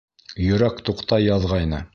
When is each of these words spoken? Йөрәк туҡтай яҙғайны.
Йөрәк 0.45 0.81
туҡтай 0.89 1.29
яҙғайны. 1.31 1.89